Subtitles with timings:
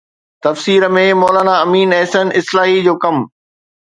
[0.45, 3.21] تفسير ۾ مولا نا امين احسن اصلاحي جو ڪم